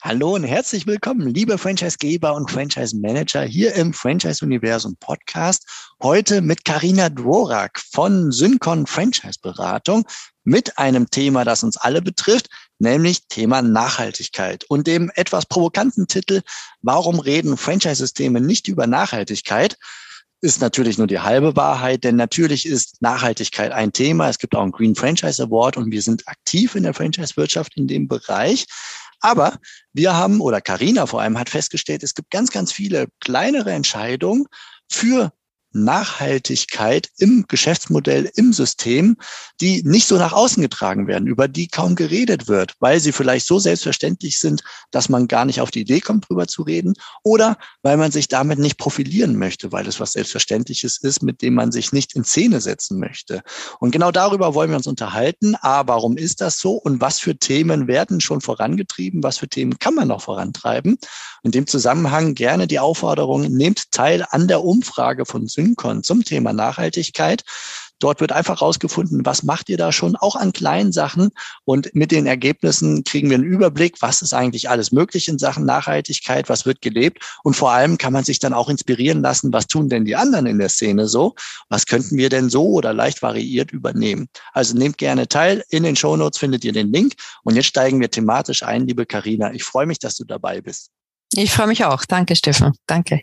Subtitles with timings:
[0.00, 5.66] Hallo und herzlich willkommen, liebe Franchisegeber und Franchise-Manager hier im Franchise-Universum Podcast.
[6.00, 10.06] Heute mit Karina Dvorak von Syncon Franchise-Beratung
[10.44, 12.46] mit einem Thema, das uns alle betrifft,
[12.78, 16.42] nämlich Thema Nachhaltigkeit und dem etwas provokanten Titel
[16.80, 19.76] Warum reden Franchise-Systeme nicht über Nachhaltigkeit?
[20.40, 24.28] ist natürlich nur die halbe Wahrheit, denn natürlich ist Nachhaltigkeit ein Thema.
[24.28, 27.88] Es gibt auch einen Green Franchise Award und wir sind aktiv in der Franchise-Wirtschaft in
[27.88, 28.66] dem Bereich.
[29.20, 29.58] Aber
[29.92, 34.46] wir haben, oder Karina vor allem hat festgestellt, es gibt ganz, ganz viele kleinere Entscheidungen
[34.90, 35.32] für
[35.72, 39.16] Nachhaltigkeit im Geschäftsmodell, im System,
[39.60, 43.46] die nicht so nach außen getragen werden, über die kaum geredet wird, weil sie vielleicht
[43.46, 47.58] so selbstverständlich sind, dass man gar nicht auf die Idee kommt, drüber zu reden, oder
[47.82, 51.72] weil man sich damit nicht profilieren möchte, weil es was Selbstverständliches ist, mit dem man
[51.72, 53.42] sich nicht in Szene setzen möchte.
[53.78, 55.54] Und genau darüber wollen wir uns unterhalten.
[55.60, 59.78] A, warum ist das so und was für Themen werden schon vorangetrieben, was für Themen
[59.78, 60.98] kann man noch vorantreiben?
[61.42, 66.52] In dem Zusammenhang gerne die Aufforderung, nehmt teil an der Umfrage von Syncon zum Thema
[66.52, 67.42] Nachhaltigkeit.
[68.00, 71.30] Dort wird einfach rausgefunden, was macht ihr da schon, auch an kleinen Sachen.
[71.64, 75.64] Und mit den Ergebnissen kriegen wir einen Überblick, was ist eigentlich alles möglich in Sachen
[75.64, 77.24] Nachhaltigkeit, was wird gelebt.
[77.42, 80.46] Und vor allem kann man sich dann auch inspirieren lassen, was tun denn die anderen
[80.46, 81.34] in der Szene so?
[81.70, 84.28] Was könnten wir denn so oder leicht variiert übernehmen?
[84.52, 85.64] Also nehmt gerne teil.
[85.70, 87.14] In den Show Notes findet ihr den Link.
[87.42, 89.52] Und jetzt steigen wir thematisch ein, liebe Karina.
[89.52, 90.90] Ich freue mich, dass du dabei bist.
[91.32, 92.04] Ich freue mich auch.
[92.04, 92.72] Danke, Steffen.
[92.86, 93.22] Danke.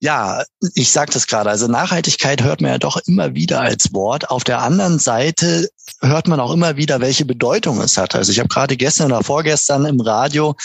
[0.00, 0.42] Ja,
[0.74, 4.30] ich sagte es gerade, also Nachhaltigkeit hört man ja doch immer wieder als Wort.
[4.30, 5.68] Auf der anderen Seite
[6.00, 8.14] hört man auch immer wieder, welche Bedeutung es hat.
[8.14, 10.56] Also ich habe gerade gestern oder vorgestern im Radio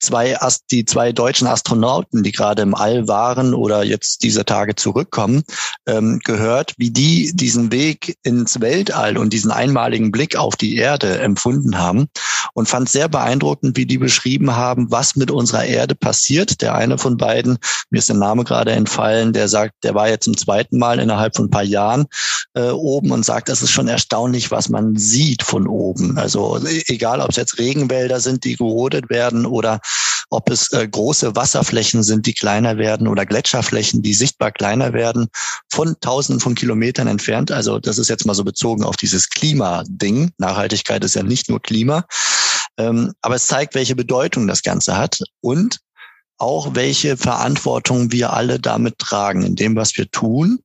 [0.00, 0.36] zwei
[0.70, 5.42] die zwei deutschen Astronauten, die gerade im All waren oder jetzt dieser Tage zurückkommen,
[5.86, 11.18] ähm, gehört, wie die diesen Weg ins Weltall und diesen einmaligen Blick auf die Erde
[11.18, 12.08] empfunden haben
[12.54, 16.60] und fand sehr beeindruckend, wie die beschrieben haben, was mit unserer Erde passiert.
[16.60, 17.58] Der eine von beiden,
[17.90, 21.36] mir ist der Name gerade entfallen, der sagt, der war jetzt zum zweiten Mal innerhalb
[21.36, 22.06] von ein paar Jahren
[22.54, 26.18] äh, oben und sagt, es ist schon erstaunlich, was man sieht von oben.
[26.18, 29.80] Also e-, egal, ob es jetzt Regenwälder sind, die gerodet werden oder
[30.30, 35.28] ob es äh, große Wasserflächen sind, die kleiner werden oder Gletscherflächen, die sichtbar kleiner werden,
[35.70, 37.50] von tausenden von Kilometern entfernt.
[37.50, 40.32] Also das ist jetzt mal so bezogen auf dieses Klimading.
[40.38, 42.04] Nachhaltigkeit ist ja nicht nur Klima.
[42.78, 45.78] Ähm, aber es zeigt, welche Bedeutung das Ganze hat und
[46.38, 50.60] auch welche Verantwortung wir alle damit tragen in dem, was wir tun.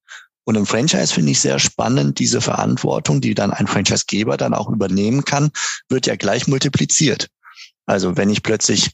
[0.45, 4.69] Und im Franchise finde ich sehr spannend, diese Verantwortung, die dann ein Franchisegeber dann auch
[4.69, 5.51] übernehmen kann,
[5.89, 7.29] wird ja gleich multipliziert.
[7.85, 8.91] Also wenn ich plötzlich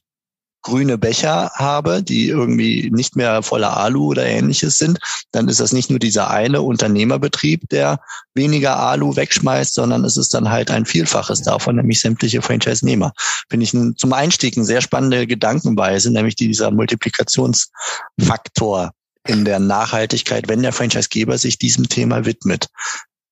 [0.62, 5.00] grüne Becher habe, die irgendwie nicht mehr voller Alu oder ähnliches sind,
[5.32, 8.00] dann ist das nicht nur dieser eine Unternehmerbetrieb, der
[8.34, 13.14] weniger Alu wegschmeißt, sondern es ist dann halt ein Vielfaches davon, nämlich sämtliche Franchise-Nehmer.
[13.50, 18.92] Finde ich zum Einstieg eine sehr spannende Gedankenweise, nämlich dieser Multiplikationsfaktor
[19.28, 22.68] in der Nachhaltigkeit, wenn der Franchisegeber sich diesem Thema widmet.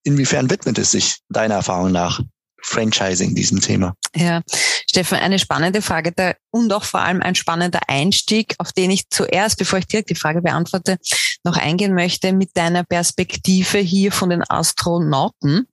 [0.03, 2.21] Inwiefern widmet es sich deiner Erfahrung nach
[2.61, 3.95] Franchising diesem Thema?
[4.15, 4.41] Ja,
[4.89, 9.09] Stefan, eine spannende Frage da und auch vor allem ein spannender Einstieg, auf den ich
[9.09, 10.97] zuerst, bevor ich direkt die Frage beantworte,
[11.43, 15.67] noch eingehen möchte mit deiner Perspektive hier von den Astronauten.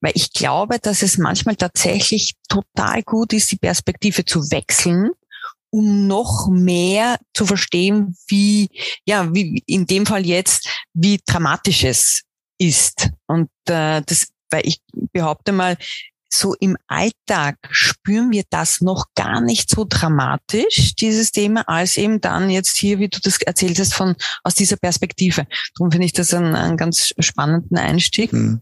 [0.00, 5.10] Weil ich glaube, dass es manchmal tatsächlich total gut ist, die Perspektive zu wechseln
[5.70, 8.70] um noch mehr zu verstehen, wie,
[9.04, 12.22] ja, wie in dem Fall jetzt, wie dramatisch es
[12.58, 13.10] ist.
[13.26, 14.80] Und äh, das, weil ich
[15.12, 15.76] behaupte mal,
[16.32, 22.20] so im Alltag spüren wir das noch gar nicht so dramatisch, dieses Thema, als eben
[22.20, 25.46] dann jetzt hier, wie du das erzählt hast, von, aus dieser Perspektive.
[25.76, 28.32] Darum finde ich das einen, einen ganz spannenden Einstieg.
[28.32, 28.60] Hm.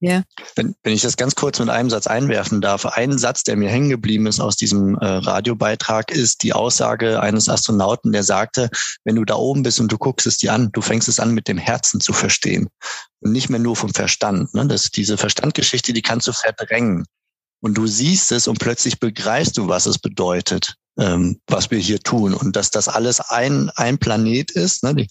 [0.00, 0.22] Ja.
[0.56, 3.70] Wenn, wenn ich das ganz kurz mit einem Satz einwerfen darf, ein Satz, der mir
[3.70, 8.68] hängen geblieben ist aus diesem äh, Radiobeitrag, ist die Aussage eines Astronauten, der sagte,
[9.04, 11.32] wenn du da oben bist und du guckst es dir an, du fängst es an,
[11.32, 12.68] mit dem Herzen zu verstehen
[13.20, 14.52] und nicht mehr nur vom Verstand.
[14.52, 14.66] Ne?
[14.66, 17.06] Das, diese Verstandgeschichte, die kannst du verdrängen.
[17.64, 22.00] Und du siehst es und plötzlich begreifst du, was es bedeutet ähm, was wir hier
[22.00, 25.08] tun und dass das alles ein, ein Planet ist ne, die,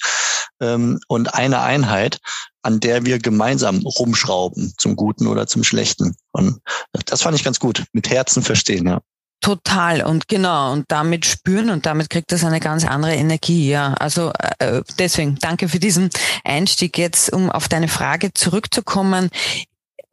[0.62, 2.20] ähm, und eine Einheit,
[2.62, 6.16] an der wir gemeinsam rumschrauben, zum Guten oder zum Schlechten.
[6.32, 6.60] Und
[7.06, 9.02] das fand ich ganz gut, mit Herzen verstehen, ja.
[9.42, 13.70] Total und genau und damit spüren und damit kriegt das eine ganz andere Energie.
[13.70, 16.12] Ja, also äh, deswegen danke für diesen
[16.46, 19.30] Einstieg jetzt, um auf deine Frage zurückzukommen.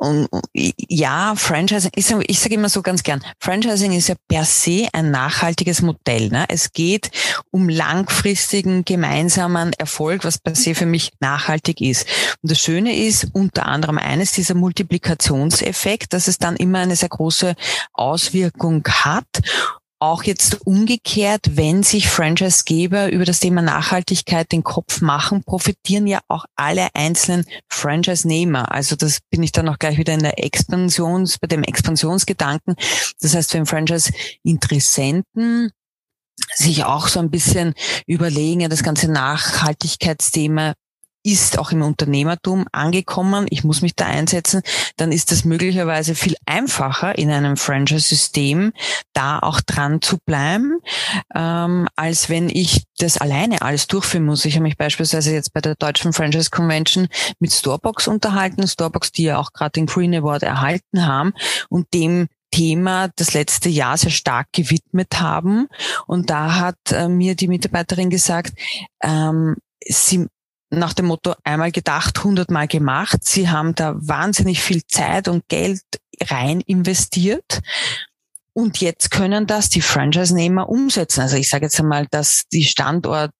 [0.00, 4.88] Und ja, Franchising, ich sage sag immer so ganz gern, Franchising ist ja per se
[4.94, 6.30] ein nachhaltiges Modell.
[6.30, 6.46] Ne?
[6.48, 7.10] Es geht
[7.50, 12.06] um langfristigen gemeinsamen Erfolg, was per se für mich nachhaltig ist.
[12.40, 17.10] Und das Schöne ist unter anderem eines dieser Multiplikationseffekt, dass es dann immer eine sehr
[17.10, 17.54] große
[17.92, 19.26] Auswirkung hat
[20.00, 26.20] auch jetzt umgekehrt, wenn sich Franchisegeber über das Thema Nachhaltigkeit den Kopf machen, profitieren ja
[26.28, 28.72] auch alle einzelnen Franchise-Nehmer.
[28.72, 32.74] Also das bin ich dann auch gleich wieder in der Expansions, bei dem Expansionsgedanken.
[33.20, 35.70] Das heißt, wenn Franchise-Interessenten
[36.54, 37.74] sich auch so ein bisschen
[38.06, 40.74] überlegen, ja, das ganze Nachhaltigkeitsthema
[41.22, 44.62] ist auch im Unternehmertum angekommen, ich muss mich da einsetzen,
[44.96, 48.72] dann ist es möglicherweise viel einfacher in einem Franchise-System
[49.12, 50.80] da auch dran zu bleiben,
[51.34, 54.44] ähm, als wenn ich das alleine alles durchführen muss.
[54.44, 57.08] Ich habe mich beispielsweise jetzt bei der Deutschen Franchise Convention
[57.38, 61.32] mit Storebox unterhalten, Storebox, die ja auch gerade den Green Award erhalten haben
[61.68, 65.68] und dem Thema das letzte Jahr sehr stark gewidmet haben.
[66.06, 68.52] Und da hat äh, mir die Mitarbeiterin gesagt,
[69.02, 69.56] ähm,
[69.86, 70.26] sie
[70.70, 73.24] nach dem Motto einmal gedacht, hundertmal gemacht.
[73.24, 75.82] Sie haben da wahnsinnig viel Zeit und Geld
[76.22, 77.60] rein investiert.
[78.60, 81.22] Und jetzt können das die Franchise-Nehmer umsetzen.
[81.22, 83.32] Also ich sage jetzt einmal, dass die Standorte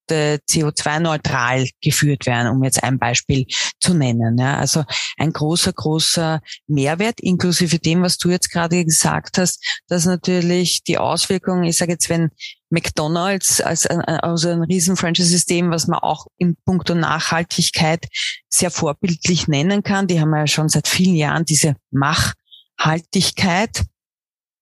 [0.48, 3.44] CO2-neutral geführt werden, um jetzt ein Beispiel
[3.80, 4.38] zu nennen.
[4.38, 4.82] Ja, also
[5.18, 10.96] ein großer, großer Mehrwert, inklusive dem, was du jetzt gerade gesagt hast, dass natürlich die
[10.96, 12.30] Auswirkungen, ich sage jetzt, wenn
[12.70, 18.06] McDonald's als ein, also ein riesen Franchise-System, was man auch in puncto Nachhaltigkeit
[18.48, 20.06] sehr vorbildlich nennen kann.
[20.06, 23.82] Die haben ja schon seit vielen Jahren diese Machhaltigkeit.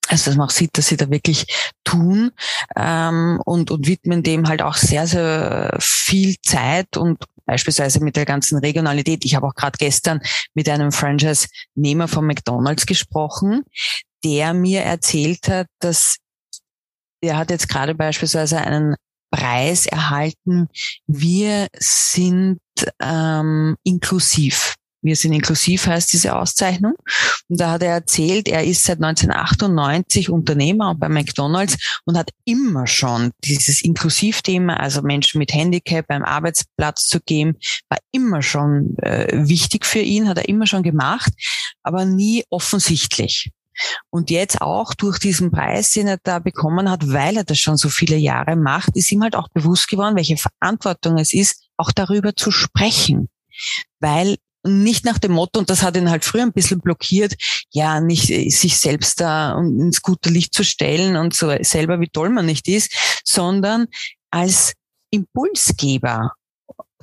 [0.08, 1.46] Also dass man auch sieht, dass sie da wirklich
[1.84, 2.32] tun
[2.76, 8.26] ähm, und, und widmen dem halt auch sehr, sehr viel Zeit und beispielsweise mit der
[8.26, 9.24] ganzen Regionalität.
[9.24, 10.20] Ich habe auch gerade gestern
[10.54, 13.64] mit einem Franchise-Nehmer von McDonald's gesprochen,
[14.24, 16.18] der mir erzählt hat, dass
[17.22, 18.96] der hat jetzt gerade beispielsweise einen
[19.30, 20.68] Preis erhalten.
[21.06, 22.60] Wir sind
[23.00, 24.74] ähm, inklusiv.
[25.00, 26.94] Wir sind inklusiv heißt diese Auszeichnung.
[27.48, 32.86] Und da hat er erzählt, er ist seit 1998 Unternehmer bei McDonald's und hat immer
[32.86, 37.56] schon dieses Inklusivthema, also Menschen mit Handicap beim Arbeitsplatz zu geben,
[37.88, 41.32] war immer schon äh, wichtig für ihn, hat er immer schon gemacht,
[41.82, 43.50] aber nie offensichtlich.
[44.10, 47.76] Und jetzt auch durch diesen Preis, den er da bekommen hat, weil er das schon
[47.76, 51.92] so viele Jahre macht, ist ihm halt auch bewusst geworden, welche Verantwortung es ist, auch
[51.92, 53.28] darüber zu sprechen.
[54.00, 57.34] Weil nicht nach dem Motto, und das hat ihn halt früher ein bisschen blockiert,
[57.70, 62.30] ja, nicht sich selbst da ins gute Licht zu stellen und so selber, wie toll
[62.30, 63.86] man nicht ist, sondern
[64.30, 64.74] als
[65.10, 66.32] Impulsgeber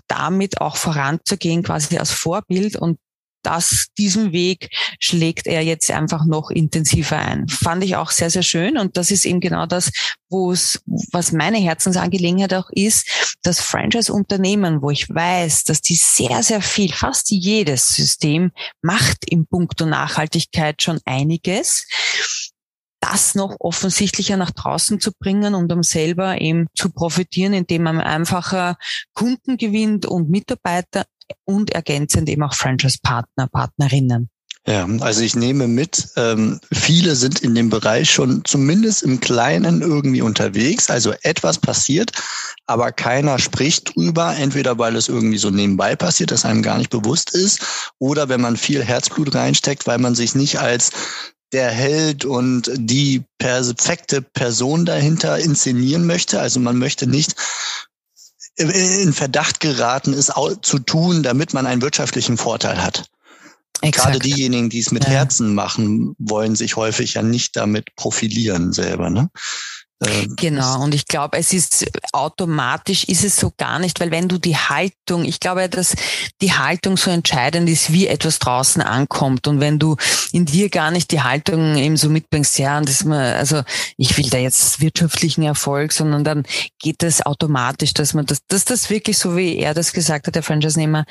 [0.07, 2.99] damit auch voranzugehen, quasi als Vorbild und
[3.45, 4.69] das, diesen Weg
[4.99, 7.47] schlägt er jetzt einfach noch intensiver ein.
[7.47, 8.77] Fand ich auch sehr, sehr schön.
[8.77, 9.91] Und das ist eben genau das,
[10.29, 10.81] wo es,
[11.11, 16.91] was meine Herzensangelegenheit auch ist, das Franchise-Unternehmen, wo ich weiß, dass die sehr, sehr viel,
[16.91, 18.51] fast jedes System
[18.81, 21.85] macht im Punkto Nachhaltigkeit schon einiges
[23.11, 28.01] das noch offensichtlicher nach draußen zu bringen und um selber eben zu profitieren, indem man
[28.01, 28.77] einfacher
[29.13, 31.05] Kunden gewinnt und Mitarbeiter
[31.45, 34.29] und ergänzend eben auch Franchise-Partner, Partnerinnen.
[34.67, 39.83] Ja, also ich nehme mit, ähm, viele sind in dem Bereich schon zumindest im Kleinen
[39.83, 40.89] irgendwie unterwegs.
[40.89, 42.11] Also etwas passiert,
[42.65, 46.89] aber keiner spricht drüber, entweder weil es irgendwie so nebenbei passiert, dass einem gar nicht
[46.89, 50.89] bewusst ist, oder wenn man viel Herzblut reinsteckt, weil man sich nicht als
[51.51, 56.41] der Held und die perfekte Person dahinter inszenieren möchte.
[56.41, 57.35] Also man möchte nicht
[58.57, 60.31] in Verdacht geraten, es
[60.61, 63.09] zu tun, damit man einen wirtschaftlichen Vorteil hat.
[63.81, 64.13] Exakt.
[64.13, 65.11] Gerade diejenigen, die es mit ja.
[65.11, 69.09] Herzen machen, wollen sich häufig ja nicht damit profilieren selber.
[69.09, 69.29] Ne?
[70.03, 74.27] Ähm, genau, und ich glaube, es ist automatisch ist es so gar nicht, weil wenn
[74.27, 75.95] du die Haltung, ich glaube, dass
[76.41, 79.47] die Haltung so entscheidend ist, wie etwas draußen ankommt.
[79.47, 79.95] Und wenn du
[80.33, 83.63] in dir gar nicht die Haltung eben so mitbringst, ja, und das man, also
[83.95, 86.43] ich will da jetzt wirtschaftlichen Erfolg, sondern dann
[86.79, 90.35] geht das automatisch, dass man das, dass das wirklich so wie er das gesagt hat,
[90.35, 91.05] der Franchise-Nehmer,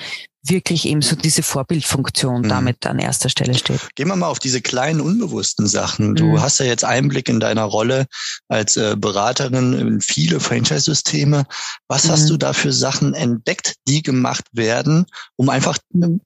[0.46, 2.48] wirklich eben so diese Vorbildfunktion mhm.
[2.48, 3.80] damit an erster Stelle steht.
[3.94, 6.14] Gehen wir mal auf diese kleinen unbewussten Sachen.
[6.14, 6.40] Du mhm.
[6.40, 8.06] hast ja jetzt Einblick in deiner Rolle
[8.48, 11.46] als äh, Beraterin in viele Franchise-Systeme.
[11.88, 12.10] Was mhm.
[12.10, 15.78] hast du da für Sachen entdeckt, die gemacht werden, um einfach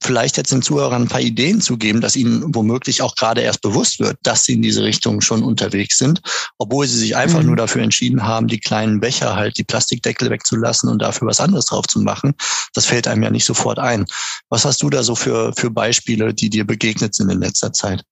[0.03, 3.63] vielleicht jetzt den Zuhörern ein paar Ideen zu geben, dass ihnen womöglich auch gerade erst
[3.63, 6.21] bewusst wird, dass sie in diese Richtung schon unterwegs sind,
[6.59, 7.47] obwohl sie sich einfach mhm.
[7.47, 11.67] nur dafür entschieden haben, die kleinen Becher halt, die Plastikdeckel wegzulassen und dafür was anderes
[11.67, 12.35] drauf zu machen.
[12.75, 14.08] Das fällt einem ja nicht sofort ein.
[14.49, 18.03] Was hast du da so für, für Beispiele, die dir begegnet sind in letzter Zeit?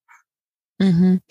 [0.79, 1.21] Mhm.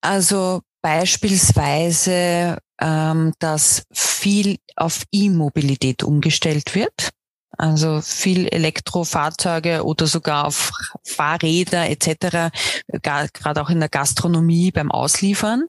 [0.00, 7.10] Also beispielsweise, ähm, dass viel auf E-Mobilität umgestellt wird.
[7.58, 10.72] Also viel Elektrofahrzeuge oder sogar auf
[11.04, 12.50] Fahrräder etc.,
[13.02, 15.66] gerade auch in der Gastronomie beim Ausliefern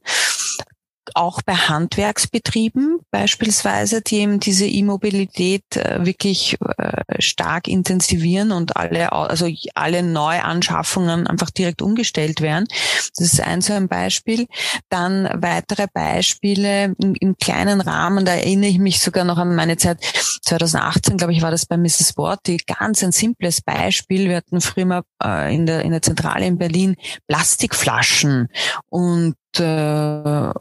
[1.16, 9.12] auch bei Handwerksbetrieben beispielsweise, die eben diese E-Mobilität äh, wirklich äh, stark intensivieren und alle,
[9.12, 12.68] also alle Neuanschaffungen einfach direkt umgestellt werden.
[13.18, 14.48] Das ist ein so ein Beispiel.
[14.90, 19.78] Dann weitere Beispiele im, im kleinen Rahmen, da erinnere ich mich sogar noch an meine
[19.78, 20.00] Zeit
[20.44, 22.18] 2018, glaube ich, war das bei Mrs.
[22.18, 24.30] Worty, ganz ein simples Beispiel.
[24.30, 26.96] Wir hatten früher mal äh, in, der, in der Zentrale in Berlin
[27.28, 28.50] Plastikflaschen
[28.90, 30.52] und äh,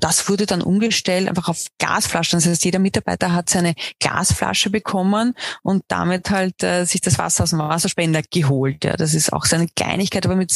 [0.00, 2.38] das wurde dann umgestellt einfach auf Glasflaschen.
[2.38, 7.44] Das heißt, jeder Mitarbeiter hat seine Glasflasche bekommen und damit halt äh, sich das Wasser
[7.44, 8.84] aus dem Wasserspender geholt.
[8.84, 10.50] Ja, das ist auch so eine Kleinigkeit, aber mit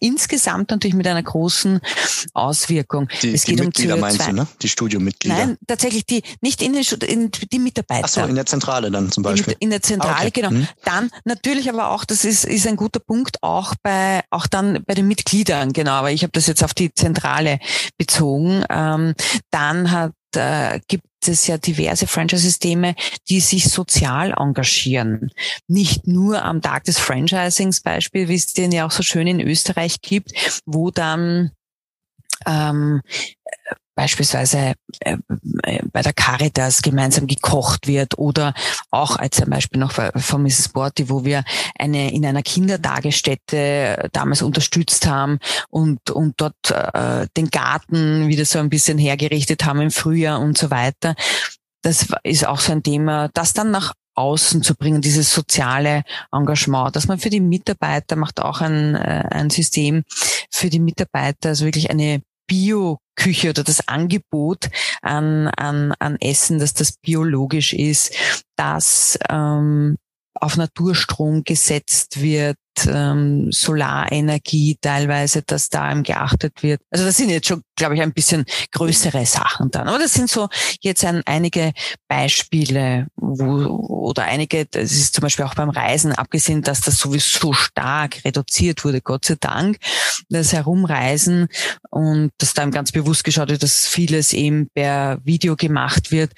[0.00, 1.80] insgesamt natürlich mit einer großen
[2.34, 3.08] Auswirkung.
[3.22, 4.46] Die, es geht die Mitglieder um meinst du, ne?
[4.62, 5.36] Die Studiomitglieder?
[5.36, 8.04] Nein, tatsächlich die, nicht in den in, die Mitarbeiter.
[8.04, 9.54] Ach so, in der Zentrale dann zum Beispiel.
[9.54, 10.30] In, in der Zentrale, ah, okay.
[10.30, 10.50] genau.
[10.50, 10.68] Hm.
[10.84, 14.94] Dann natürlich aber auch, das ist, ist ein guter Punkt, auch bei, auch dann bei
[14.94, 17.58] den Mitgliedern, genau, aber ich habe das jetzt auf die Zentrale
[17.98, 18.64] bezogen.
[18.68, 19.14] Ähm,
[19.50, 22.94] dann hat äh, gibt es ja diverse Franchise-Systeme,
[23.28, 25.30] die sich sozial engagieren.
[25.68, 29.40] Nicht nur am Tag des Franchisings Beispiel, wie es den ja auch so schön in
[29.40, 30.32] Österreich gibt,
[30.64, 31.52] wo dann
[32.46, 33.02] ähm,
[33.94, 35.16] beispielsweise äh,
[35.62, 38.54] äh, bei der Caritas gemeinsam gekocht wird oder
[38.90, 40.70] auch als zum Beispiel noch von Mrs.
[40.70, 41.44] Borty, wo wir
[41.78, 48.58] eine in einer Kindertagesstätte damals unterstützt haben und, und dort äh, den Garten wieder so
[48.58, 51.14] ein bisschen hergerichtet haben im Frühjahr und so weiter.
[51.82, 56.94] Das ist auch so ein Thema, das dann nach außen zu bringen, dieses soziale Engagement,
[56.94, 60.04] dass man für die Mitarbeiter macht auch ein, äh, ein System
[60.50, 62.22] für die Mitarbeiter, also wirklich eine
[63.20, 64.70] Bio-Küche oder das Angebot
[65.02, 68.14] an, an, an Essen, dass das biologisch ist,
[68.56, 69.96] dass ähm,
[70.40, 72.56] auf Naturstrom gesetzt wird,
[72.86, 76.80] ähm, Solarenergie teilweise, dass da eben geachtet wird.
[76.90, 79.88] Also das sind jetzt schon, glaube ich, ein bisschen größere Sachen dann.
[79.88, 80.48] Aber das sind so
[80.80, 81.72] jetzt ein, einige
[82.08, 87.52] Beispiele, wo, oder einige, das ist zum Beispiel auch beim Reisen, abgesehen, dass das sowieso
[87.52, 89.78] stark reduziert wurde, Gott sei Dank,
[90.28, 91.48] das Herumreisen
[91.90, 96.32] und dass da ganz bewusst geschaut wird, dass vieles eben per Video gemacht wird.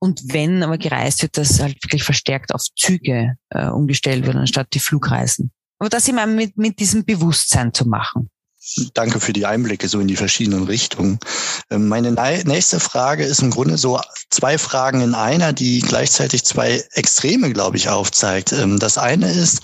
[0.00, 4.68] Und wenn aber gereist wird, dass halt wirklich verstärkt auf Züge äh, umgestellt wird, anstatt
[4.72, 5.52] die Flugreisen.
[5.78, 8.30] Aber das immer mit, mit diesem Bewusstsein zu machen.
[8.92, 11.18] Danke für die Einblicke so in die verschiedenen Richtungen.
[11.70, 12.12] Ähm, meine
[12.44, 17.78] nächste Frage ist im Grunde so zwei Fragen in einer, die gleichzeitig zwei Extreme, glaube
[17.78, 18.52] ich, aufzeigt.
[18.52, 19.62] Ähm, das eine ist,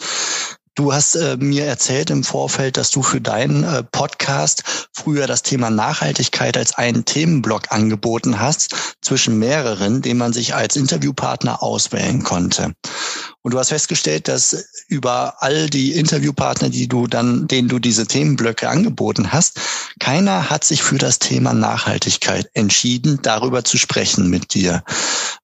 [0.77, 5.43] Du hast äh, mir erzählt im Vorfeld, dass du für deinen äh, Podcast früher das
[5.43, 12.23] Thema Nachhaltigkeit als einen Themenblock angeboten hast zwischen mehreren, den man sich als Interviewpartner auswählen
[12.23, 12.75] konnte.
[13.41, 18.07] Und du hast festgestellt, dass über all die Interviewpartner, die du dann, denen du diese
[18.07, 19.59] Themenblöcke angeboten hast,
[19.99, 24.85] keiner hat sich für das Thema Nachhaltigkeit entschieden, darüber zu sprechen mit dir.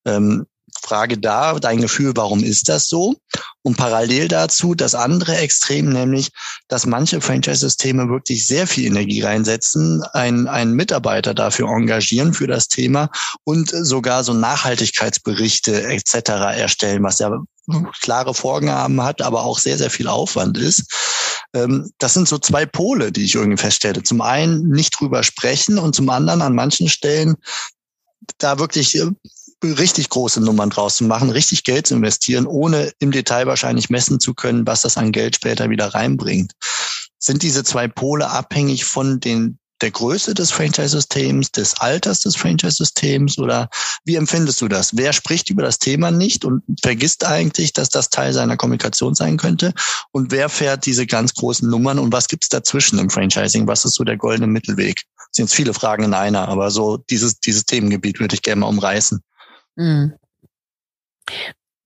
[0.05, 0.45] Ähm,
[0.83, 3.15] Frage da, dein Gefühl, warum ist das so?
[3.62, 6.31] Und parallel dazu das andere Extrem, nämlich,
[6.69, 12.69] dass manche Franchise-Systeme wirklich sehr viel Energie reinsetzen, einen, einen Mitarbeiter dafür engagieren für das
[12.69, 13.09] Thema
[13.45, 16.31] und sogar so Nachhaltigkeitsberichte etc.
[16.57, 17.31] erstellen, was ja
[18.01, 20.85] klare Vorgaben hat, aber auch sehr, sehr viel Aufwand ist.
[21.55, 24.03] Ähm, das sind so zwei Pole, die ich irgendwie feststelle.
[24.03, 27.37] Zum einen nicht drüber sprechen und zum anderen an manchen Stellen
[28.39, 29.11] da wirklich äh,
[29.62, 34.21] richtig große Nummern draus zu machen, richtig Geld zu investieren, ohne im Detail wahrscheinlich messen
[34.21, 36.52] zu können, was das an Geld später wieder reinbringt.
[37.19, 43.38] Sind diese zwei Pole abhängig von den der Größe des Franchise-Systems, des Alters des Franchise-Systems
[43.38, 43.69] oder
[44.04, 44.97] wie empfindest du das?
[44.97, 49.37] Wer spricht über das Thema nicht und vergisst eigentlich, dass das Teil seiner Kommunikation sein
[49.37, 49.75] könnte?
[50.12, 53.66] Und wer fährt diese ganz großen Nummern und was gibt's dazwischen im Franchising?
[53.66, 55.02] Was ist so der goldene Mittelweg?
[55.16, 58.61] Das sind jetzt viele Fragen in einer, aber so dieses, dieses Themengebiet würde ich gerne
[58.61, 59.21] mal umreißen.
[59.76, 60.17] Mhm.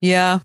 [0.00, 0.42] Ja,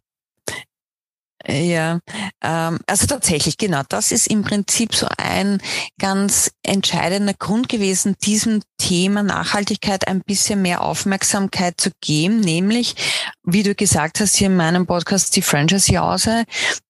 [1.48, 2.00] Ja,
[2.44, 5.60] ähm, also tatsächlich, genau, das ist im Prinzip so ein
[6.00, 12.96] ganz entscheidender Grund gewesen, diesem Thema Nachhaltigkeit ein bisschen mehr Aufmerksamkeit zu geben, nämlich,
[13.44, 16.44] wie du gesagt hast hier in meinem Podcast, die Franchise-Jause,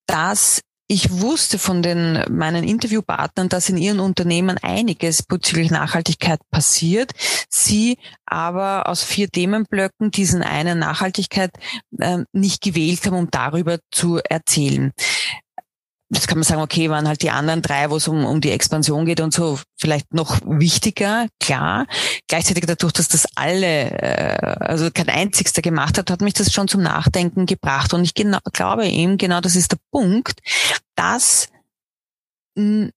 [0.05, 0.59] dass
[0.91, 7.13] ich wusste von den meinen Interviewpartnern, dass in ihren Unternehmen einiges bezüglich Nachhaltigkeit passiert.
[7.47, 11.51] Sie aber aus vier Themenblöcken diesen einen Nachhaltigkeit
[11.97, 14.91] äh, nicht gewählt haben, um darüber zu erzählen
[16.13, 18.51] das kann man sagen, okay, waren halt die anderen drei, wo es um, um die
[18.51, 21.87] Expansion geht und so, vielleicht noch wichtiger, klar.
[22.27, 26.67] Gleichzeitig dadurch, dass das alle, äh, also kein einzigster gemacht hat, hat mich das schon
[26.67, 27.93] zum Nachdenken gebracht.
[27.93, 30.41] Und ich genau, glaube eben, genau das ist der Punkt,
[30.95, 31.47] dass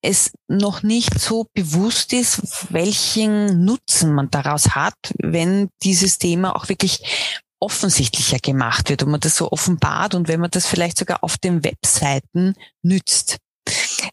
[0.02, 6.68] es noch nicht so bewusst ist, welchen Nutzen man daraus hat, wenn dieses Thema auch
[6.68, 11.24] wirklich offensichtlicher gemacht wird und man das so offenbart und wenn man das vielleicht sogar
[11.24, 13.38] auf den Webseiten nützt.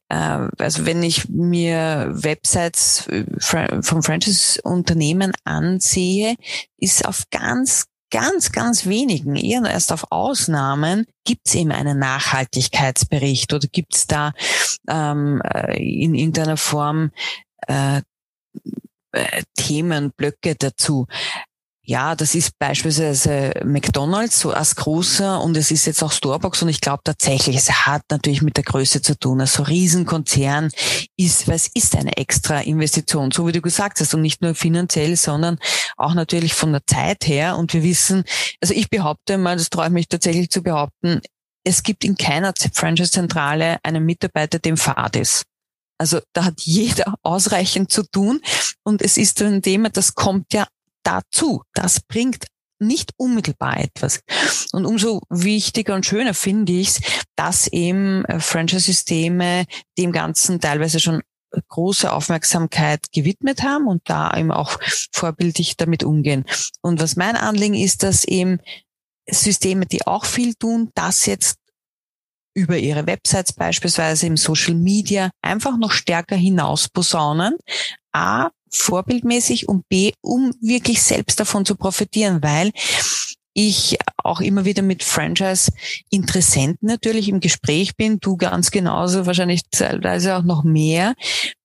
[0.10, 3.26] Äh, also wenn ich mir Websites äh,
[3.82, 6.36] vom Franchise-Unternehmen ansehe,
[6.78, 13.54] ist auf ganz ganz, ganz wenigen, eher erst auf Ausnahmen, gibt es eben einen Nachhaltigkeitsbericht
[13.54, 14.34] oder gibt es da
[14.90, 17.12] ähm, äh, in irgendeiner Form
[17.68, 18.02] äh,
[19.56, 21.08] Themenblöcke dazu.
[21.84, 26.70] Ja, das ist beispielsweise McDonald's so als großer und es ist jetzt auch Starbucks und
[26.70, 29.42] ich glaube tatsächlich, es hat natürlich mit der Größe zu tun.
[29.42, 30.70] Also Riesenkonzern
[31.18, 35.16] ist, was ist eine extra Investition, so wie du gesagt hast und nicht nur finanziell,
[35.16, 35.58] sondern
[35.98, 37.58] auch natürlich von der Zeit her.
[37.58, 38.26] Und wir wissen,
[38.62, 41.22] also ich behaupte mal, das traue ich mich tatsächlich zu behaupten,
[41.64, 45.46] es gibt in keiner Franchise-Zentrale einen Mitarbeiter, dem Fahrt ist.
[45.98, 48.42] Also da hat jeder ausreichend zu tun.
[48.84, 50.68] Und es ist ein Thema, das kommt ja
[51.04, 51.64] dazu.
[51.74, 52.46] Das bringt
[52.80, 54.22] nicht unmittelbar etwas.
[54.72, 57.02] Und umso wichtiger und schöner finde ich es,
[57.36, 59.66] dass eben äh, Franchise-Systeme
[59.98, 61.22] dem Ganzen teilweise schon
[61.68, 64.80] große Aufmerksamkeit gewidmet haben und da eben auch
[65.12, 66.46] vorbildlich damit umgehen.
[66.82, 68.60] Und was mein Anliegen ist, dass eben
[69.30, 71.58] Systeme, die auch viel tun, das jetzt
[72.54, 77.58] über ihre Websites beispielsweise im Social Media einfach noch stärker hinaus posaunen.
[78.14, 82.72] A, vorbildmäßig und B, um wirklich selbst davon zu profitieren, weil
[83.54, 90.38] ich auch immer wieder mit Franchise-Interessenten natürlich im Gespräch bin, du ganz genauso, wahrscheinlich teilweise
[90.38, 91.16] auch noch mehr,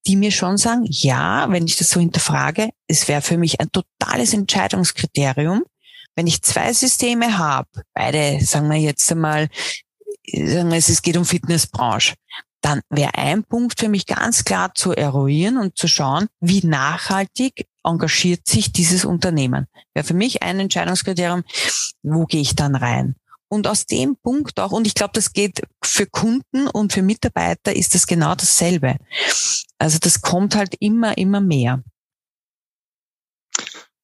[0.07, 3.71] die mir schon sagen, ja, wenn ich das so hinterfrage, es wäre für mich ein
[3.71, 5.63] totales Entscheidungskriterium,
[6.17, 9.49] wenn ich zwei Systeme habe, beide, sagen wir jetzt einmal,
[10.27, 12.15] sagen wir, es geht um Fitnessbranche,
[12.67, 17.69] dann wäre ein Punkt für mich ganz klar zu eruieren und zu schauen, wie nachhaltig
[17.85, 19.69] engagiert sich dieses Unternehmen.
[19.95, 21.45] Wäre für mich ein Entscheidungskriterium,
[22.03, 23.15] wo gehe ich dann rein?
[23.49, 27.77] Und aus dem Punkt auch, und ich glaube, das geht für Kunden und für Mitarbeiter
[27.77, 28.97] ist das genau dasselbe.
[29.79, 31.85] Also das kommt halt immer, immer mehr.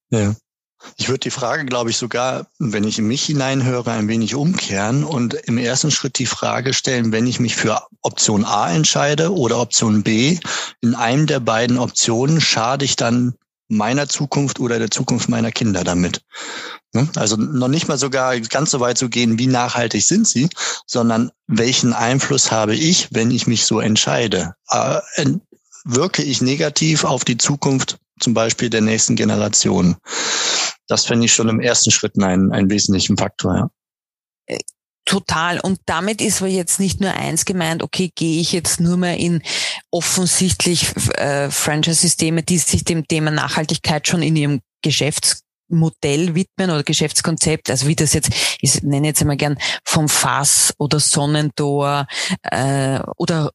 [0.09, 0.35] Ja.
[0.97, 5.03] Ich würde die Frage, glaube ich, sogar, wenn ich in mich hineinhöre, ein wenig umkehren
[5.03, 9.59] und im ersten Schritt die Frage stellen, wenn ich mich für Option A entscheide oder
[9.59, 10.39] Option B,
[10.81, 13.35] in einem der beiden Optionen schade ich dann
[13.69, 16.21] meiner Zukunft oder der Zukunft meiner Kinder damit.
[16.93, 17.09] Ne?
[17.15, 20.49] Also noch nicht mal sogar ganz so weit zu gehen, wie nachhaltig sind sie,
[20.85, 24.55] sondern welchen Einfluss habe ich, wenn ich mich so entscheide?
[24.69, 25.01] Äh,
[25.85, 29.97] wirke ich negativ auf die Zukunft zum Beispiel der nächsten Generation?
[30.87, 33.69] Das fände ich schon im ersten Schritt einen, einen wesentlichen Faktor, ja.
[35.05, 35.59] Total.
[35.59, 39.17] Und damit ist aber jetzt nicht nur eins gemeint, okay, gehe ich jetzt nur mehr
[39.17, 39.41] in
[39.91, 47.69] offensichtlich äh, Franchise-Systeme, die sich dem Thema Nachhaltigkeit schon in ihrem Geschäftsmodell widmen oder Geschäftskonzept,
[47.69, 48.29] also wie das jetzt,
[48.61, 52.07] ich nenne jetzt einmal gern vom Fass oder Sonnentor
[52.43, 53.51] äh, oder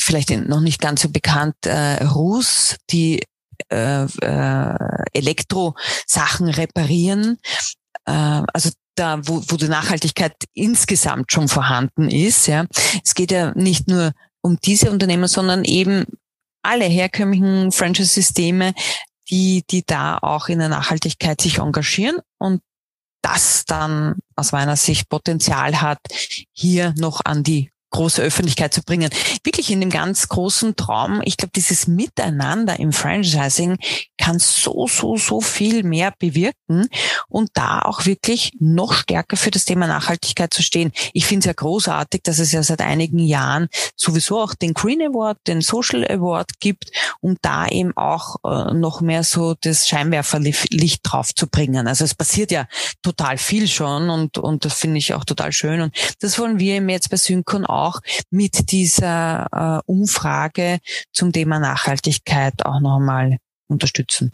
[0.00, 3.22] vielleicht noch nicht ganz so bekannt äh, Rus, die
[3.70, 4.76] äh, äh,
[5.12, 7.38] Elektrosachen reparieren.
[8.04, 12.46] Äh, also da, wo, wo die Nachhaltigkeit insgesamt schon vorhanden ist.
[12.46, 12.66] Ja.
[13.04, 16.04] Es geht ja nicht nur um diese Unternehmen, sondern eben
[16.62, 18.74] alle herkömmlichen Franchise-Systeme,
[19.30, 22.62] die, die da auch in der Nachhaltigkeit sich engagieren und
[23.22, 25.98] das dann aus meiner Sicht Potenzial hat,
[26.52, 29.10] hier noch an die große Öffentlichkeit zu bringen.
[29.44, 33.78] Wirklich in dem ganz großen Traum, ich glaube, dieses Miteinander im Franchising
[34.18, 36.88] kann so, so, so viel mehr bewirken
[37.28, 40.92] und da auch wirklich noch stärker für das Thema Nachhaltigkeit zu stehen.
[41.12, 45.02] Ich finde es ja großartig, dass es ja seit einigen Jahren sowieso auch den Green
[45.02, 51.00] Award, den Social Award gibt, um da eben auch äh, noch mehr so das Scheinwerferlicht
[51.02, 51.86] drauf zu bringen.
[51.86, 52.66] Also es passiert ja
[53.02, 56.74] total viel schon und, und das finde ich auch total schön und das wollen wir
[56.74, 60.78] eben jetzt bei Synchron auch mit dieser äh, Umfrage
[61.12, 63.38] zum Thema Nachhaltigkeit auch nochmal
[63.68, 64.32] unterstützen.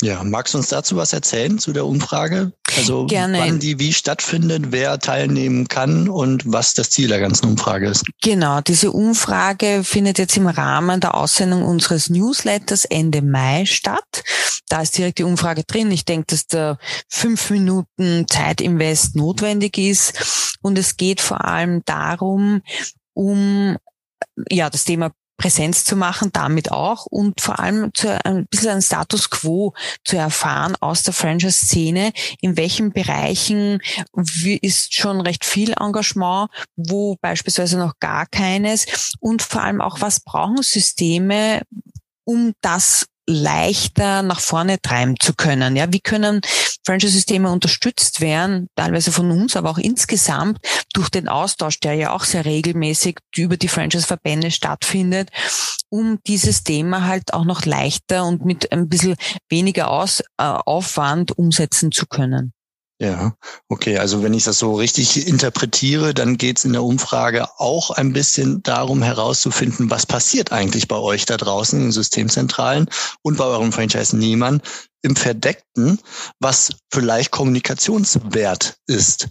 [0.00, 2.52] Ja, magst du uns dazu was erzählen zu der Umfrage?
[2.76, 3.40] Also Gerne.
[3.40, 8.04] wann die wie stattfindet, wer teilnehmen kann und was das Ziel der ganzen Umfrage ist.
[8.22, 14.22] Genau, diese Umfrage findet jetzt im Rahmen der Aussendung unseres Newsletters Ende Mai statt.
[14.68, 15.90] Da ist direkt die Umfrage drin.
[15.90, 20.58] Ich denke, dass da fünf Minuten Zeitinvest notwendig ist.
[20.62, 22.62] Und es geht vor allem darum,
[23.14, 23.76] um
[24.50, 28.82] ja, das Thema Präsenz zu machen, damit auch und vor allem zu, ein bisschen einen
[28.82, 29.72] Status quo
[30.04, 33.80] zu erfahren aus der Franchise-Szene, in welchen Bereichen
[34.60, 39.14] ist schon recht viel Engagement, wo beispielsweise noch gar keines.
[39.20, 41.62] Und vor allem auch, was brauchen Systeme,
[42.24, 45.76] um das leichter nach vorne treiben zu können.
[45.76, 46.40] Ja, wie können
[46.84, 50.58] Franchise-Systeme unterstützt werden, teilweise von uns, aber auch insgesamt
[50.94, 55.28] durch den Austausch, der ja auch sehr regelmäßig über die Franchise-Verbände stattfindet,
[55.90, 59.16] um dieses Thema halt auch noch leichter und mit ein bisschen
[59.50, 62.54] weniger Aus, äh, Aufwand umsetzen zu können.
[63.00, 63.34] Ja,
[63.68, 63.98] okay.
[63.98, 68.12] Also wenn ich das so richtig interpretiere, dann geht es in der Umfrage auch ein
[68.12, 72.90] bisschen darum herauszufinden, was passiert eigentlich bei euch da draußen in Systemzentralen
[73.22, 74.62] und bei euren Franchise-Nehmern
[75.02, 76.00] im Verdeckten,
[76.40, 79.28] was vielleicht Kommunikationswert ist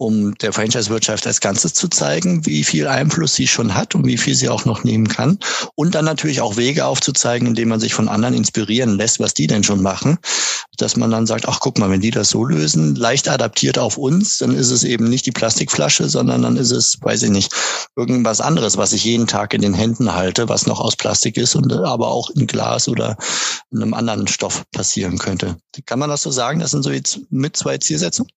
[0.00, 4.16] um der Franchise-Wirtschaft als Ganzes zu zeigen, wie viel Einfluss sie schon hat und wie
[4.16, 5.38] viel sie auch noch nehmen kann.
[5.80, 9.46] Und dann natürlich auch Wege aufzuzeigen, indem man sich von anderen inspirieren lässt, was die
[9.46, 10.18] denn schon machen.
[10.76, 13.96] Dass man dann sagt, ach guck mal, wenn die das so lösen, leicht adaptiert auf
[13.96, 17.54] uns, dann ist es eben nicht die Plastikflasche, sondern dann ist es, weiß ich nicht,
[17.96, 21.54] irgendwas anderes, was ich jeden Tag in den Händen halte, was noch aus Plastik ist
[21.54, 23.16] und aber auch in Glas oder
[23.70, 25.56] in einem anderen Stoff passieren könnte.
[25.86, 26.60] Kann man das so sagen?
[26.60, 28.30] Das sind so jetzt mit zwei Zielsetzungen?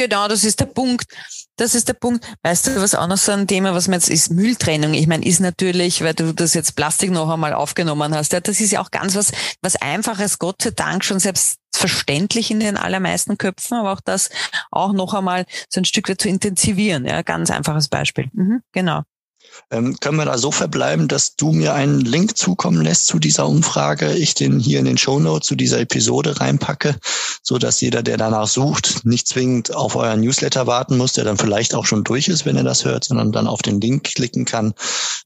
[0.00, 1.12] Genau, das ist der Punkt.
[1.56, 2.26] Das ist der Punkt.
[2.42, 4.94] Weißt du, was auch noch so ein Thema, was man jetzt ist, Mülltrennung.
[4.94, 8.62] Ich meine, ist natürlich, weil du das jetzt Plastik noch einmal aufgenommen hast, ja, das
[8.62, 13.36] ist ja auch ganz was, was einfaches, Gott sei Dank schon selbstverständlich in den allermeisten
[13.36, 14.30] Köpfen, aber auch das
[14.70, 17.04] auch noch einmal so ein Stück weit zu intensivieren.
[17.04, 18.30] Ja, ganz einfaches Beispiel.
[18.32, 19.02] Mhm, genau.
[19.70, 23.46] Ähm, können wir da so verbleiben, dass du mir einen Link zukommen lässt zu dieser
[23.46, 26.96] Umfrage, ich den hier in den Show Notes zu dieser Episode reinpacke,
[27.50, 31.36] so dass jeder, der danach sucht, nicht zwingend auf euren Newsletter warten muss, der dann
[31.36, 34.44] vielleicht auch schon durch ist, wenn er das hört, sondern dann auf den Link klicken
[34.44, 34.72] kann.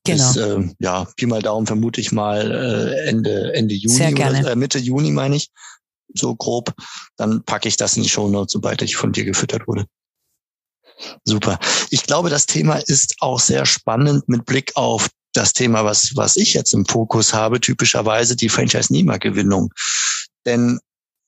[0.05, 0.33] Genau.
[0.33, 4.41] Bis, äh, ja, Pi mal Daumen vermute ich mal äh, Ende Ende Juni Sehr gerne.
[4.41, 5.51] oder äh, Mitte Juni meine ich
[6.15, 6.73] so grob,
[7.19, 9.85] dann packe ich das in die Show Notes, sobald ich von dir gefüttert wurde.
[11.27, 11.59] Super.
[11.91, 16.37] Ich glaube, das Thema ist auch sehr spannend mit Blick auf das Thema, was, was
[16.37, 19.75] ich jetzt im Fokus habe, typischerweise die Franchise-Nehmer-Gewinnung.
[20.47, 20.79] Denn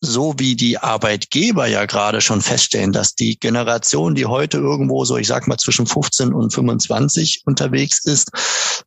[0.00, 5.16] so wie die Arbeitgeber ja gerade schon feststellen, dass die Generation, die heute irgendwo so,
[5.16, 8.30] ich sag mal, zwischen 15 und 25 unterwegs ist,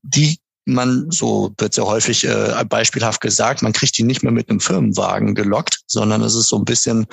[0.04, 4.50] die man, so wird ja häufig äh, beispielhaft gesagt, man kriegt die nicht mehr mit
[4.50, 7.08] einem Firmenwagen gelockt, sondern es ist so ein bisschen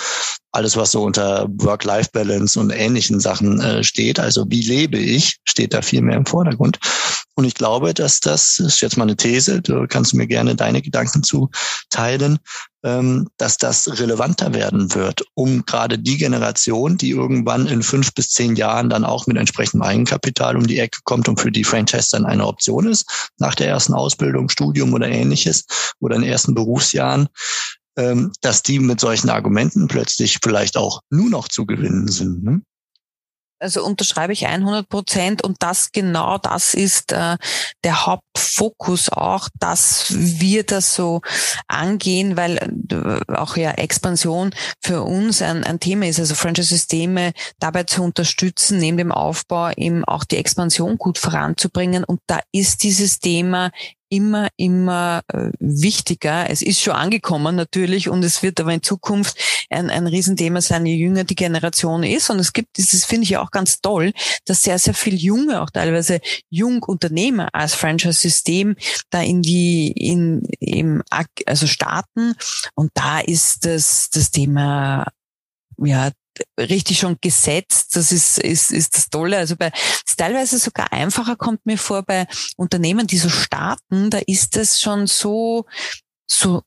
[0.52, 4.20] alles, was so unter Work-Life-Balance und ähnlichen Sachen äh, steht.
[4.20, 6.78] Also wie lebe ich, steht da viel mehr im Vordergrund.
[7.34, 10.56] Und ich glaube, dass das, das ist jetzt mal eine These, du kannst mir gerne
[10.56, 11.50] deine Gedanken zu
[11.90, 12.38] teilen,
[13.36, 18.54] dass das relevanter werden wird, um gerade die Generation, die irgendwann in fünf bis zehn
[18.54, 22.26] Jahren dann auch mit entsprechendem Eigenkapital um die Ecke kommt und für die Franchise dann
[22.26, 25.64] eine Option ist, nach der ersten Ausbildung, Studium oder ähnliches
[25.98, 27.28] oder in ersten Berufsjahren,
[27.96, 32.44] ähm, dass die mit solchen Argumenten plötzlich vielleicht auch nur noch zu gewinnen sind.
[32.44, 32.62] Ne?
[33.58, 37.36] Also unterschreibe ich 100 Prozent und das genau das ist äh,
[37.84, 41.22] der Hauptfokus auch, dass wir das so
[41.66, 44.50] angehen, weil äh, auch ja Expansion
[44.82, 50.04] für uns ein, ein Thema ist, also Franchise-Systeme dabei zu unterstützen, neben dem Aufbau eben
[50.04, 52.04] auch die Expansion gut voranzubringen.
[52.04, 53.70] Und da ist dieses Thema
[54.08, 56.48] immer, immer äh, wichtiger.
[56.50, 59.38] Es ist schon angekommen natürlich und es wird aber in Zukunft
[59.70, 62.30] ein, ein Riesenthema sein, je jünger die Generation ist.
[62.30, 64.12] Und es gibt, das finde ich auch ganz toll,
[64.44, 68.76] dass sehr, sehr viel junge, auch teilweise Jungunternehmer als Franchise-System
[69.10, 71.02] da in die, in, im,
[71.46, 72.34] also starten.
[72.74, 75.10] Und da ist das, das Thema,
[75.78, 76.10] ja,
[76.58, 77.96] richtig schon gesetzt.
[77.96, 79.38] Das ist, ist, ist das Tolle.
[79.38, 79.72] Also bei,
[80.16, 85.06] teilweise sogar einfacher kommt mir vor bei Unternehmen, die so starten, da ist es schon
[85.06, 85.66] so,
[86.30, 86.62] so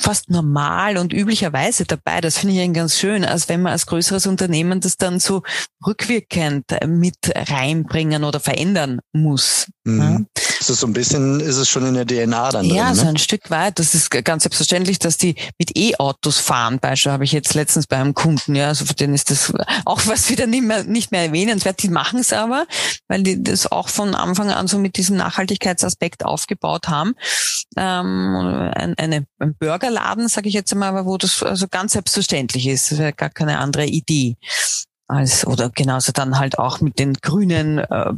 [0.00, 2.20] fast normal und üblicherweise dabei.
[2.20, 5.42] Das finde ich eigentlich ganz schön, als wenn man als größeres Unternehmen das dann so
[5.86, 9.68] rückwirkend mit reinbringen oder verändern muss.
[9.84, 10.26] Mhm.
[10.36, 10.42] Ja.
[10.62, 13.02] Ist es so ein bisschen, ist es schon in der DNA dann Ja, drin, ne?
[13.02, 13.80] so ein Stück weit.
[13.80, 16.78] Das ist ganz selbstverständlich, dass die mit E-Autos fahren.
[16.78, 19.52] Beispiel habe ich jetzt letztens bei einem Kunden, ja, also für den ist das
[19.84, 21.82] auch was wieder nicht mehr, nicht mehr erwähnenswert.
[21.82, 22.66] Die machen es aber,
[23.08, 27.14] weil die das auch von Anfang an so mit diesem Nachhaltigkeitsaspekt aufgebaut haben.
[27.76, 32.92] Ähm, ein, eine, ein Burgerladen, sage ich jetzt einmal, wo das also ganz selbstverständlich ist.
[32.92, 34.36] Das wäre gar keine andere Idee
[35.08, 38.12] als oder genauso dann halt auch mit den grünen äh,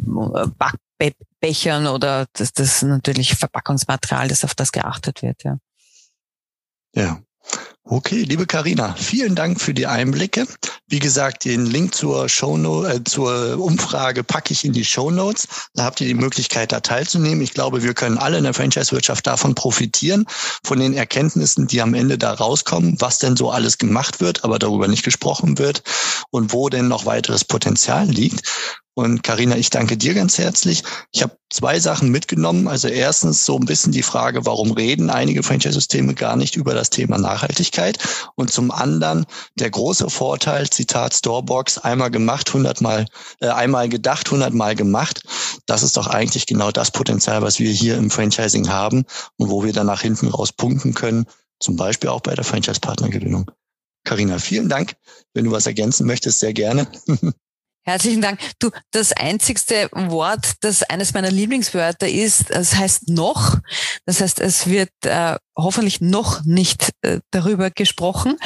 [0.98, 5.59] Backbechern oder das, das natürlich Verpackungsmaterial, das auf das geachtet wird, ja.
[6.94, 7.20] Ja.
[7.87, 10.46] Okay, liebe Karina, vielen Dank für die Einblicke.
[10.87, 15.68] Wie gesagt, den Link zur Show äh, zur Umfrage packe ich in die Show Notes.
[15.74, 17.42] Da habt ihr die Möglichkeit, da teilzunehmen.
[17.42, 20.24] Ich glaube, wir können alle in der Franchise-Wirtschaft davon profitieren,
[20.64, 24.59] von den Erkenntnissen, die am Ende da rauskommen, was denn so alles gemacht wird, aber
[24.59, 25.83] darüber nicht gesprochen wird
[26.30, 28.48] und wo denn noch weiteres Potenzial liegt.
[28.96, 30.85] Und Karina, ich danke dir ganz herzlich.
[31.11, 32.68] Ich habe zwei Sachen mitgenommen.
[32.68, 36.90] Also erstens so ein bisschen die Frage, warum reden einige Franchise-Systeme gar nicht über das
[36.90, 37.98] Thema Nachhaltigkeit?
[38.37, 39.26] Und zum anderen
[39.57, 43.07] der große Vorteil, Zitat Storebox, einmal gemacht, hundertmal,
[43.40, 45.22] äh, einmal gedacht, hundertmal gemacht.
[45.66, 49.04] Das ist doch eigentlich genau das Potenzial, was wir hier im Franchising haben
[49.38, 51.26] und wo wir dann nach hinten raus punkten können.
[51.59, 53.50] Zum Beispiel auch bei der Franchise-Partnergewinnung.
[54.04, 54.94] Karina, vielen Dank.
[55.33, 56.87] Wenn du was ergänzen möchtest, sehr gerne.
[57.87, 58.40] Herzlichen Dank.
[58.59, 63.59] Du, das einzigste Wort, das eines meiner Lieblingswörter ist, das heißt noch.
[64.07, 68.37] Das heißt, es wird äh, hoffentlich noch nicht äh, darüber gesprochen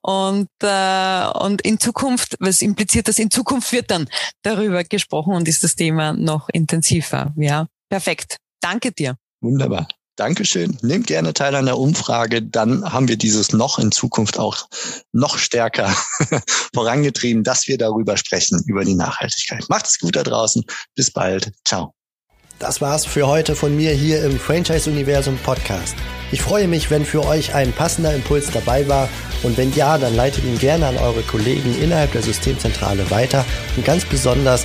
[0.00, 4.08] und äh, und in Zukunft, was impliziert, dass in Zukunft wird dann
[4.42, 7.34] darüber gesprochen und ist das Thema noch intensiver.
[7.36, 8.38] Ja, perfekt.
[8.60, 9.16] Danke dir.
[9.42, 9.86] Wunderbar.
[10.16, 10.78] Dankeschön.
[10.80, 12.42] Nehmt gerne teil an der Umfrage.
[12.42, 14.66] Dann haben wir dieses noch in Zukunft auch
[15.12, 15.94] noch stärker
[16.74, 19.66] vorangetrieben, dass wir darüber sprechen, über die Nachhaltigkeit.
[19.68, 20.64] Macht's gut da draußen.
[20.94, 21.52] Bis bald.
[21.66, 21.92] Ciao.
[22.58, 25.94] Das war's für heute von mir hier im Franchise Universum Podcast.
[26.32, 29.10] Ich freue mich, wenn für euch ein passender Impuls dabei war
[29.42, 33.44] und wenn ja, dann leitet ihn gerne an eure Kollegen innerhalb der Systemzentrale weiter
[33.76, 34.64] und ganz besonders